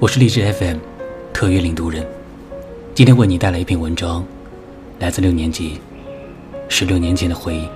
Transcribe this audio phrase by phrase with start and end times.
[0.00, 0.78] 我是荔枝 FM
[1.30, 2.06] 特约领读人，
[2.94, 4.24] 今天为你带来一篇文章，
[4.98, 5.78] 来自六年级，
[6.70, 7.68] 十六年前的回忆。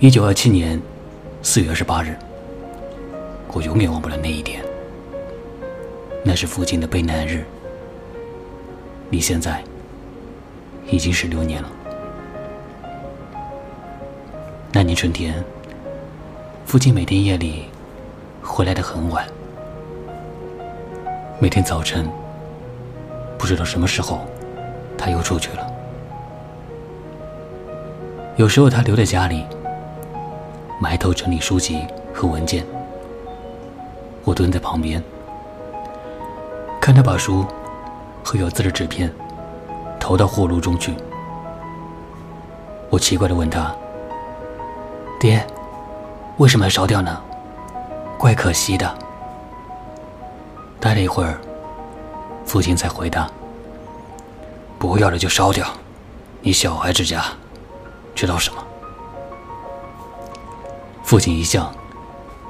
[0.00, 0.80] 一九二七年
[1.42, 2.16] 四月二十八日，
[3.52, 4.64] 我永远忘不了那一天。
[6.24, 7.44] 那是父亲的悲难日，
[9.10, 9.62] 你现在
[10.90, 11.70] 已经十六年了。
[14.72, 15.44] 那年春天，
[16.64, 17.64] 父亲每天夜里
[18.48, 19.24] 回来的很晚，
[21.38, 22.10] 每天早晨
[23.36, 24.20] 不知道什么时候
[24.96, 25.64] 他又出去了。
[28.36, 29.44] 有时候他留在家里，
[30.80, 32.64] 埋头整理书籍和文件，
[34.24, 35.00] 我蹲在旁边，
[36.80, 37.44] 看他把书
[38.24, 39.12] 和有字的纸片
[40.00, 40.94] 投到火炉中去。
[42.90, 43.72] 我奇怪的问他。
[45.20, 45.46] 爹，
[46.38, 47.20] 为什么要烧掉呢？
[48.18, 48.92] 怪可惜的。
[50.80, 51.38] 待了一会儿，
[52.44, 53.30] 父亲才回答
[54.78, 55.66] ：“不要了就烧掉，
[56.40, 57.24] 你小孩之家，
[58.14, 58.62] 知道什么？”
[61.04, 61.72] 父亲一向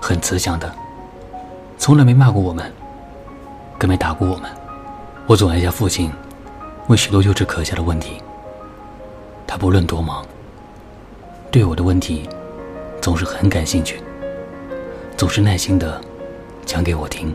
[0.01, 0.75] 很慈祥的，
[1.77, 2.73] 从来没骂过我们，
[3.79, 4.51] 更没打过我们。
[5.27, 6.11] 我总爱向父亲
[6.87, 8.23] 问许多幼稚可笑的问题，
[9.47, 10.25] 他不论多忙，
[11.51, 12.27] 对我的问题。
[13.01, 14.03] 总是很感兴趣，
[15.19, 16.01] 总是耐心的
[16.65, 17.35] 讲给我听。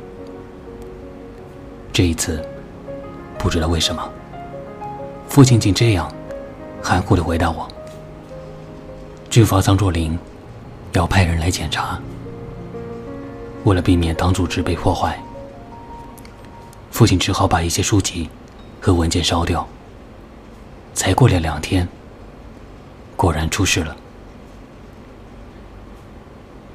[1.91, 2.41] 这一次，
[3.37, 4.09] 不知道为什么，
[5.27, 6.09] 父亲竟这样
[6.81, 7.67] 含糊的回答我
[9.29, 10.17] ：“军阀张作霖
[10.93, 11.99] 要派人来检查，
[13.65, 15.21] 为了避免党组织被破坏，
[16.89, 18.29] 父亲只好把一些书籍
[18.79, 19.67] 和文件烧掉。
[20.93, 21.85] 才过了两天，
[23.17, 23.93] 果然出事了。”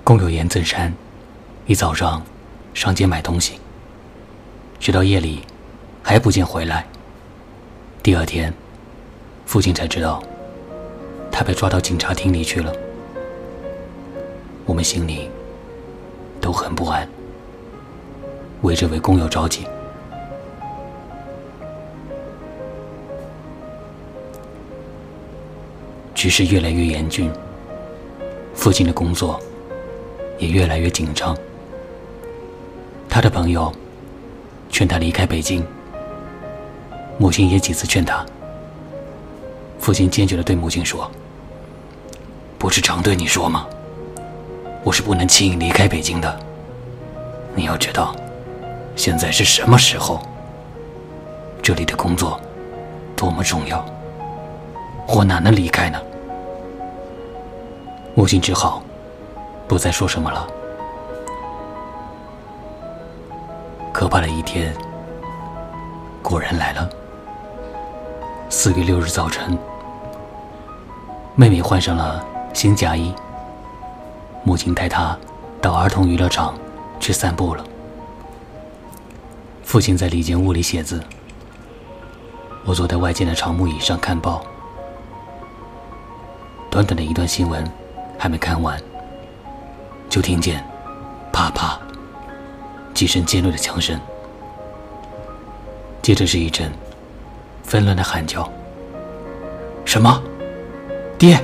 [0.09, 0.91] 工友严正山
[1.67, 2.23] 一早上
[2.73, 3.61] 上街买东西，
[4.81, 5.41] 直到夜里
[6.03, 6.87] 还不见回来。
[8.03, 8.51] 第二天，
[9.45, 10.23] 父亲才知道
[11.31, 12.73] 他被抓到警察厅里去了。
[14.65, 15.29] 我们心里
[16.41, 17.07] 都很不安，
[18.63, 19.67] 为这位工友着急。
[26.15, 27.31] 局势越来越严峻，
[28.55, 29.39] 父亲的工作。
[30.39, 31.37] 也越来越紧张。
[33.09, 33.73] 他的朋友
[34.71, 35.65] 劝他离开北京，
[37.19, 38.25] 母亲也几次劝他。
[39.81, 41.11] 父亲坚决的对母亲说
[42.59, 43.67] ：“不是常对你说吗？
[44.85, 46.39] 我是不能轻易离开北京的。
[47.55, 48.15] 你要知道，
[48.95, 50.21] 现在是什么时候？
[51.63, 52.41] 这里的工作
[53.17, 53.85] 多么重要，
[55.07, 56.01] 我哪能离开呢？”
[58.15, 58.83] 母亲只好。
[59.69, 60.49] 不再说什么了。
[63.93, 64.75] 可怕的一天
[66.23, 66.89] 果然来了。
[68.49, 69.59] 四月六日早晨，
[71.35, 72.25] 妹妹换上了
[72.55, 73.15] 新嫁衣，
[74.43, 75.17] 母亲带她
[75.61, 76.55] 到儿童娱乐场
[76.99, 77.63] 去散步了。
[79.63, 81.03] 父亲在里间屋里写字，
[82.65, 84.43] 我坐在外间的长木椅上看报。
[86.71, 87.63] 短短的一段新闻
[88.19, 88.81] 还没看完。
[90.09, 90.65] 就听见
[91.33, 91.79] “啪啪”
[92.95, 93.99] 几声尖锐的枪声，
[96.03, 96.73] 接着是一阵
[97.63, 98.51] 纷乱的喊叫
[99.85, 100.21] ：“什么？
[101.19, 101.39] 爹！”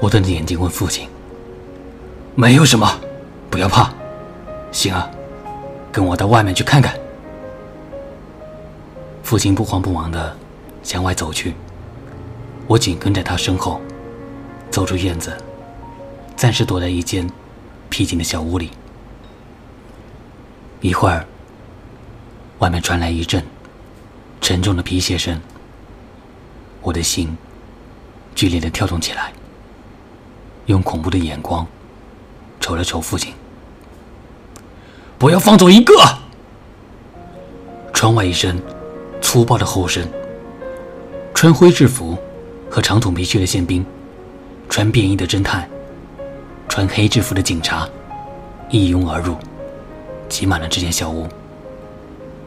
[0.00, 1.08] 我瞪着眼睛问父亲
[2.34, 2.86] ：“没有什么，
[3.48, 3.90] 不要怕。
[4.72, 5.08] 行啊，
[5.92, 6.94] 跟我到外面去看看。”
[9.22, 10.36] 父亲不慌不忙的
[10.82, 11.54] 向外走去，
[12.66, 13.80] 我紧跟在他身后，
[14.70, 15.32] 走出院子。
[16.36, 17.28] 暂时躲在一间
[17.88, 18.70] 僻静的小屋里。
[20.80, 21.26] 一会儿，
[22.58, 23.42] 外面传来一阵
[24.40, 25.40] 沉重的皮鞋声，
[26.82, 27.36] 我的心
[28.34, 29.32] 剧烈的跳动起来。
[30.66, 31.66] 用恐怖的眼光
[32.58, 33.32] 瞅了瞅父亲，
[35.18, 35.94] 不要放走一个！
[37.92, 38.60] 窗外一声
[39.20, 40.06] 粗暴的吼声，
[41.34, 42.18] 穿灰制服
[42.70, 43.84] 和长筒皮靴的宪兵，
[44.68, 45.68] 穿便衣的侦探。
[46.68, 47.88] 穿黑制服的警察
[48.68, 49.36] 一拥而入，
[50.28, 51.28] 挤满了这间小屋。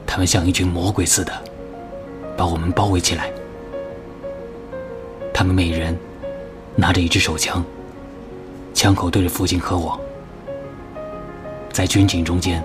[0.05, 1.31] 他们像一群魔鬼似的，
[2.35, 3.31] 把我们包围起来。
[5.33, 5.97] 他们每人
[6.75, 7.63] 拿着一支手枪，
[8.73, 9.99] 枪口对着父亲和我。
[11.71, 12.63] 在军警中间，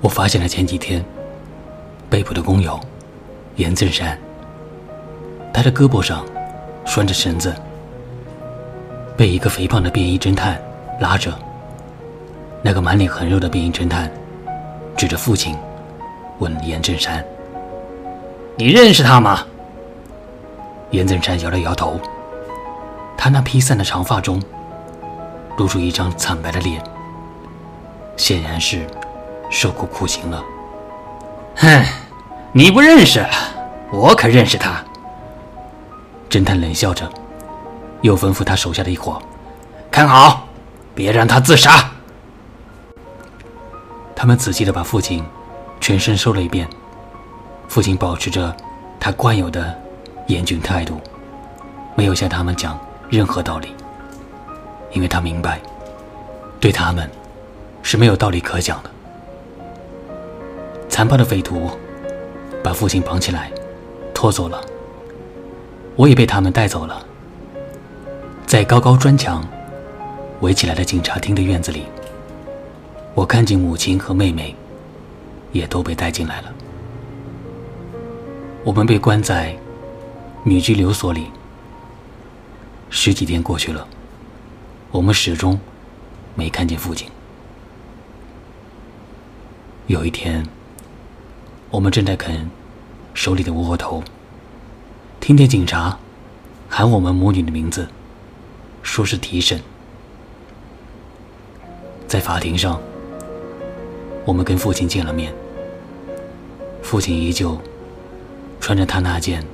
[0.00, 1.02] 我发现了前几天
[2.10, 2.78] 被捕的工友
[3.56, 4.18] 严振山。
[5.52, 6.24] 他的胳膊上
[6.84, 7.54] 拴着绳子。
[9.16, 10.60] 被一个肥胖的便衣侦探
[11.00, 11.32] 拉着，
[12.62, 14.10] 那个满脸横肉的便衣侦探
[14.96, 15.56] 指着父亲
[16.38, 17.24] 问严正山
[18.56, 19.44] ：“你认识他吗？”
[20.92, 21.98] 严正山摇了摇头。
[23.16, 24.40] 他那披散的长发中
[25.56, 26.80] 露出一张惨白的脸，
[28.16, 28.86] 显然是
[29.50, 30.42] 受过酷刑了。
[31.56, 31.82] 哼，
[32.52, 33.24] 你不认识，
[33.90, 34.84] 我可认识他。
[36.28, 37.10] 侦探冷笑着，
[38.02, 39.20] 又吩咐他手下的一伙
[39.90, 40.48] ：“看好，
[40.94, 41.90] 别让他自杀。”
[44.14, 45.24] 他们仔细的把父亲
[45.80, 46.68] 全身搜了一遍，
[47.68, 48.54] 父亲保持着
[48.98, 49.78] 他惯有的
[50.26, 51.00] 严峻态度，
[51.94, 52.78] 没有向他们讲
[53.08, 53.74] 任何道理，
[54.92, 55.60] 因为他明白，
[56.58, 57.10] 对他们
[57.82, 58.90] 是没有道理可讲的。
[60.88, 61.70] 残暴的匪徒
[62.64, 63.52] 把父亲绑起来，
[64.14, 64.60] 拖走了。
[65.94, 67.04] 我也被他们带走了，
[68.46, 69.44] 在高高砖墙
[70.40, 71.82] 围起来的警察厅的院子里。
[73.12, 74.54] 我看见母亲和妹妹，
[75.50, 76.54] 也都被带进来了。
[78.62, 79.56] 我们被关在
[80.44, 81.26] 女拘留所里，
[82.88, 83.84] 十几天过去了，
[84.92, 85.58] 我们始终
[86.36, 87.08] 没看见父亲。
[89.88, 90.46] 有一天，
[91.70, 92.48] 我们正在啃
[93.12, 94.04] 手里的窝窝头，
[95.18, 95.98] 听见警察
[96.68, 97.88] 喊我们母女的名字，
[98.86, 99.60] 说是提审，
[102.06, 102.80] 在法庭上。
[104.24, 105.34] 我们跟父亲见了面，
[106.82, 107.58] 父亲依旧
[108.60, 109.44] 穿着他那件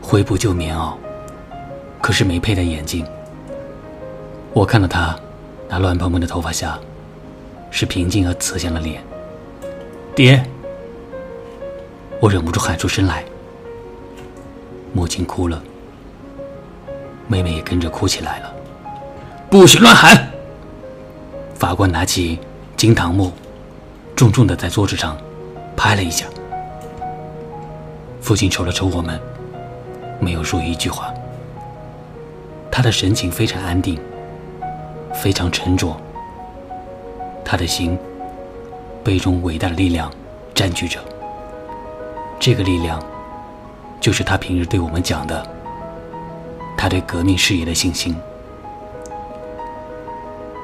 [0.00, 0.94] 灰布旧棉袄，
[2.00, 3.04] 可是没佩戴眼镜。
[4.54, 5.18] 我看到他
[5.68, 6.78] 那乱蓬蓬的头发下
[7.70, 9.02] 是平静而慈祥的脸。
[10.14, 10.42] 爹，
[12.20, 13.24] 我忍不住喊出声来。
[14.92, 15.62] 母亲哭了，
[17.30, 18.52] 妹妹也跟着哭起来了。
[19.48, 20.28] 不许乱喊！
[21.54, 22.40] 法官拿起
[22.76, 23.32] 金堂木。
[24.16, 25.16] 重重的在桌子上
[25.74, 26.26] 拍了一下。
[28.20, 29.18] 父亲瞅了瞅我们，
[30.18, 31.14] 没有说一句话。
[32.70, 33.98] 他的神情非常安定，
[35.14, 35.96] 非常沉着。
[37.42, 37.98] 他的心
[39.02, 40.12] 被一种伟大的力量
[40.54, 41.00] 占据着。
[42.38, 43.02] 这个力量，
[44.00, 45.46] 就是他平日对我们讲的，
[46.80, 48.16] 他对革命事业的信心。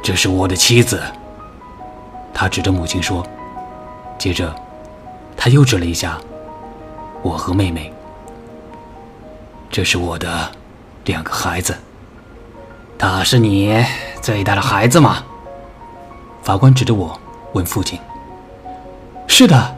[0.03, 1.03] 这是我的妻子。
[2.33, 3.23] 他指着母亲说。
[4.17, 4.51] 接着，
[5.37, 6.19] 他又指了一下
[7.21, 7.93] 我和妹妹。
[9.71, 10.51] 这是我的
[11.05, 11.77] 两个孩子。
[12.99, 13.85] 他是你
[14.23, 15.23] 最大的孩子吗？
[16.43, 17.21] 法官指着我
[17.53, 18.01] 问父亲。
[19.27, 19.77] 是的，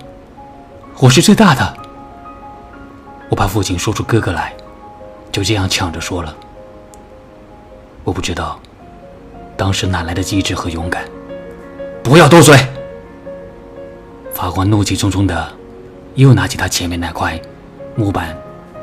[1.01, 1.77] 我是最大的。
[3.29, 4.55] 我怕父亲说出哥哥来，
[5.39, 6.37] 就这样抢着说了。
[8.03, 8.59] 我不知道
[9.57, 11.05] 当时哪来的机智和勇敢。
[12.03, 12.59] 不要多嘴。
[14.35, 15.53] 法官怒气冲冲的，
[16.17, 17.41] 又拿起他前面那块
[17.95, 18.37] 木板，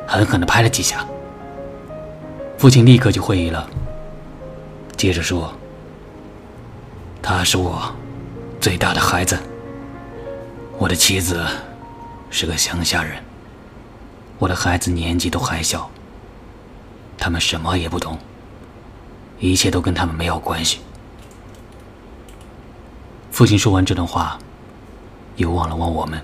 [0.06, 1.06] 狠狠的拍了几下。
[2.56, 3.68] 父亲立刻就会意了，
[4.96, 5.52] 接着说
[7.20, 7.94] ：“他是我
[8.62, 9.36] 最大的孩子，
[10.78, 11.44] 我的妻子
[12.30, 13.22] 是个乡下人，
[14.38, 15.90] 我的孩子年纪都还小，
[17.16, 18.18] 他们什么也不懂，
[19.38, 20.80] 一切都跟他们没有关系。”
[23.30, 24.38] 父亲说完这段话。
[25.36, 26.18] 又望了望我们，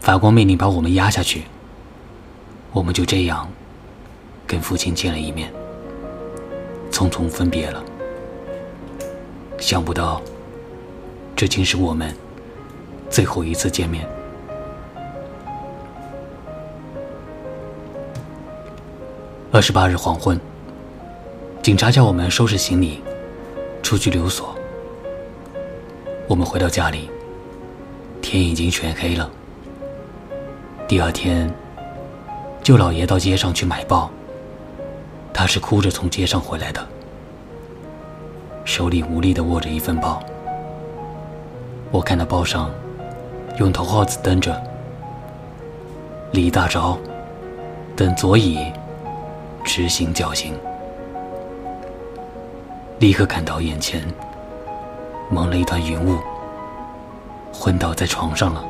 [0.00, 1.44] 法官命令把我们押下去。
[2.70, 3.48] 我们就这样
[4.46, 5.50] 跟父亲见了一面，
[6.90, 7.82] 匆匆分别了。
[9.58, 10.20] 想不到，
[11.34, 12.14] 这竟是我们
[13.08, 14.06] 最后一次见面。
[19.54, 20.40] 二十八日黄昏，
[21.62, 23.02] 警察叫我们收拾行李，
[23.82, 24.54] 出去留所。
[26.26, 27.10] 我们回到家里。
[28.22, 29.30] 天已经全黑了。
[30.88, 31.52] 第二天，
[32.62, 34.10] 舅老爷到街上去买报。
[35.34, 36.80] 他是哭着从街上回来的，
[38.64, 40.22] 手里无力的握着一份报。
[41.90, 42.70] 我看到报上
[43.58, 44.58] 用头号字登着
[46.32, 46.96] “李大钊
[47.94, 48.72] 等左乙
[49.64, 50.54] 执行绞刑”，
[52.98, 54.02] 立刻感到眼前
[55.30, 56.18] 蒙了一团云雾。
[57.52, 58.64] 昏倒在床上了。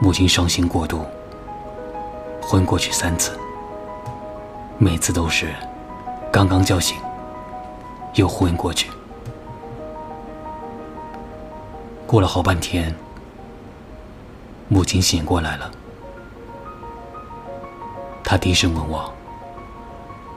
[0.00, 1.04] 母亲伤心过度，
[2.42, 3.38] 昏过去三次，
[4.76, 5.54] 每次都是
[6.32, 6.96] 刚刚叫醒，
[8.14, 8.90] 又昏过去。
[12.06, 12.94] 过了好半天，
[14.68, 15.70] 母亲醒过来了。
[18.30, 19.12] 他低声问我：“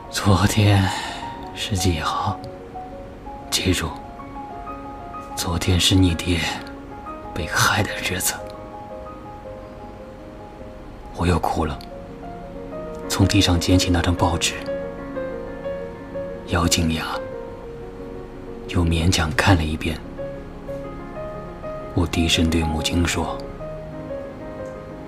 [0.09, 0.83] 昨天
[1.53, 2.39] 是几号？
[3.51, 3.87] 记住，
[5.35, 6.39] 昨天是你爹
[7.35, 8.33] 被害的日子。
[11.15, 11.77] 我又哭了，
[13.07, 14.55] 从地上捡起那张报纸，
[16.47, 17.05] 咬紧牙，
[18.69, 19.95] 又勉强看了一遍。
[21.93, 23.37] 我低声对母亲说：“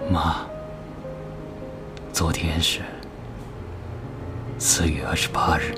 [0.08, 0.46] 妈，
[2.16, 2.80] 昨天是
[4.58, 5.76] 四月二十八日。”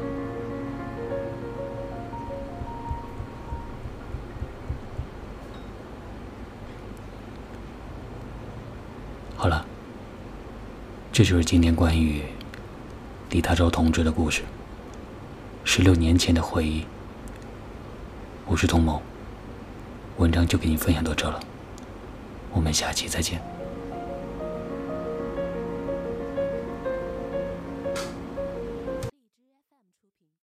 [9.35, 9.65] 好了，
[11.11, 12.21] 这就是今天关于
[13.31, 14.43] 李大钊同志的故事。
[15.63, 16.85] 十六年前的回忆，
[18.45, 19.01] 我是童某。
[20.17, 21.39] 文章就给你分享到这了，
[22.51, 23.41] 我们下期再见。